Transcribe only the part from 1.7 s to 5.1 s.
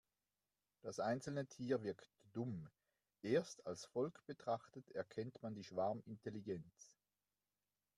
wirkt dumm, erst als Volk betrachtet